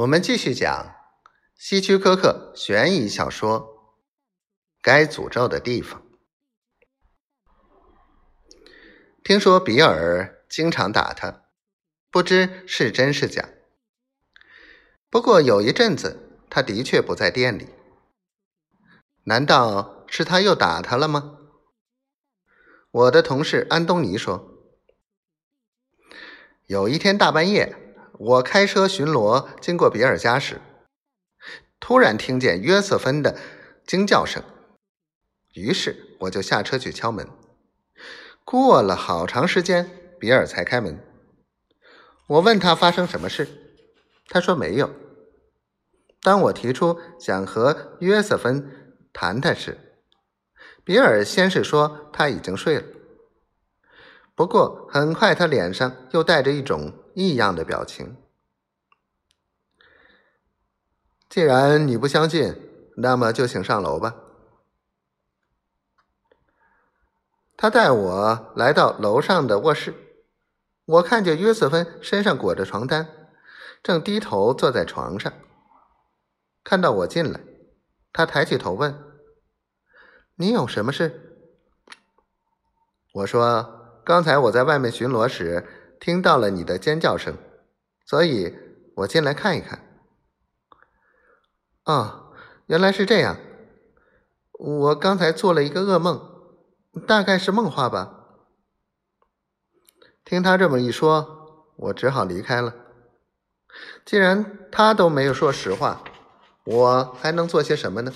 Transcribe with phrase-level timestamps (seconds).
[0.00, 0.94] 我们继续讲
[1.56, 3.60] 希区柯克悬疑小说
[4.80, 6.00] 《该诅咒的地方》。
[9.22, 11.42] 听说比尔经常打他，
[12.10, 13.50] 不知是真是假。
[15.10, 17.68] 不过有一阵子，他的确不在店里。
[19.24, 21.36] 难道是他又打他了吗？
[22.90, 24.64] 我的同事安东尼说，
[26.64, 27.76] 有一天大半夜。
[28.22, 30.60] 我开车巡逻，经过比尔家时，
[31.80, 33.34] 突然听见约瑟芬的
[33.86, 34.42] 惊叫声，
[35.54, 37.26] 于是我就下车去敲门。
[38.44, 41.02] 过了好长时间，比尔才开门。
[42.26, 43.48] 我问他发生什么事，
[44.28, 44.90] 他说没有。
[46.20, 49.78] 当我提出想和约瑟芬谈谈时，
[50.84, 52.84] 比尔先是说他已经睡了，
[54.40, 56.94] 不过很快他脸上又带着一种。
[57.12, 58.16] 异样的表情。
[61.28, 62.56] 既然你不相信，
[62.96, 64.14] 那么就请上楼吧。
[67.58, 69.94] 他带我来到楼上的卧室，
[70.86, 73.06] 我看见约瑟芬身上裹着床单，
[73.82, 75.30] 正低头坐在床上。
[76.64, 77.40] 看到我进来，
[78.10, 78.98] 他抬起头问
[80.36, 81.36] ：“你有什么事？”
[83.12, 83.76] 我说
[84.10, 85.64] ：“刚才我在外面巡逻时。”
[86.00, 87.36] 听到了你的尖叫声，
[88.06, 88.56] 所以
[88.96, 89.84] 我进来看一看。
[91.84, 92.32] 哦，
[92.68, 93.36] 原来是这样。
[94.52, 96.18] 我刚才做了一个噩梦，
[97.06, 98.38] 大概是梦话吧。
[100.24, 102.74] 听他这么一说，我只好离开了。
[104.06, 106.02] 既然他都没有说实话，
[106.64, 108.12] 我还能做些什么呢？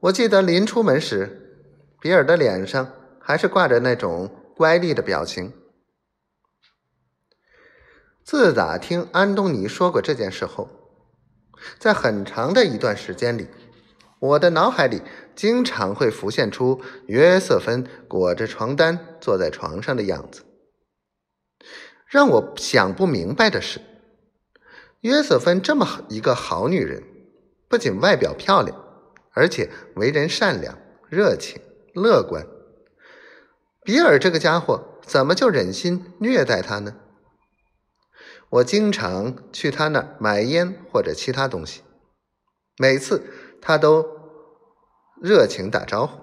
[0.00, 1.64] 我记得临出门时，
[2.02, 2.92] 比尔的脸上
[3.26, 5.52] 还是挂着那种乖戾的表情。
[8.22, 10.68] 自打听安东尼说过这件事后，
[11.76, 13.48] 在很长的一段时间里，
[14.20, 15.02] 我的脑海里
[15.34, 20.44] 经常会浮现出约瑟芬裹着床单坐在床上的样子。
[22.06, 23.80] 让我想不明白的是，
[25.00, 27.02] 约瑟芬这么一个好女人，
[27.66, 28.80] 不仅外表漂亮，
[29.32, 30.78] 而且为人善良、
[31.08, 31.60] 热情、
[31.92, 32.46] 乐观。
[33.86, 36.96] 比尔这个家伙怎么就忍心虐待他呢？
[38.48, 41.82] 我经常去他那儿买烟或者其他东西，
[42.78, 43.22] 每次
[43.62, 44.04] 他都
[45.22, 46.20] 热情打招呼。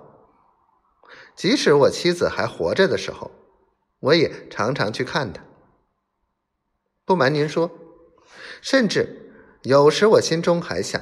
[1.38, 3.32] 即使我妻子还活着的时候，
[4.02, 5.42] 我也常常去看他。
[7.06, 7.72] 不瞒您说，
[8.62, 9.32] 甚至
[9.62, 11.02] 有时我心中还想：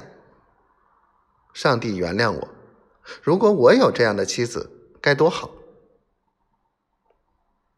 [1.52, 2.48] 上帝原谅我，
[3.20, 5.50] 如果我有这样的妻子，该多好。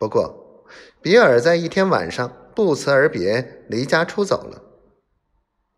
[0.04, 0.66] 不过，
[1.00, 2.30] 比尔在一天晚上。
[2.54, 4.62] 不辞而别，离家出走了。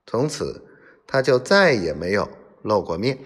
[0.04, 0.66] 从此，
[1.06, 2.28] 他就再也没有
[2.62, 3.20] 露过面。